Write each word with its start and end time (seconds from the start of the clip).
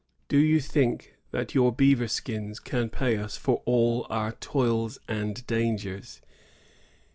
Do 0.29 0.39
you 0.39 0.59
think 0.59 1.13
that 1.29 1.53
your 1.53 1.71
beavernskins 1.71 2.57
can 2.63 2.89
pay 2.89 3.17
us 3.17 3.37
for 3.37 3.61
all 3.65 4.07
our 4.09 4.31
toils 4.31 4.97
and 5.07 5.45
dangers? 5.45 6.21